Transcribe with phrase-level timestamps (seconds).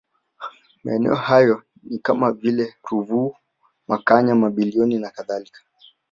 [0.83, 3.35] Maeneo hayo ni kama vile Ruvu
[3.87, 5.61] Makanya Mabilioni na kadhalika